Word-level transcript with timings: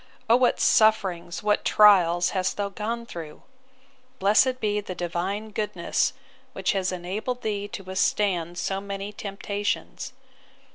O 0.27 0.35
what 0.35 0.59
sufferings, 0.59 1.43
what 1.43 1.63
trials, 1.63 2.31
hast 2.31 2.57
thou 2.57 2.69
gone 2.69 3.05
through! 3.05 3.43
Blessed 4.17 4.59
be 4.59 4.81
the 4.81 4.95
Divine 4.95 5.51
goodness, 5.51 6.13
which 6.53 6.71
has 6.71 6.91
enabled 6.91 7.43
thee 7.43 7.67
to 7.67 7.83
withstand 7.83 8.57
so 8.57 8.81
many 8.81 9.13
temptations! 9.13 10.13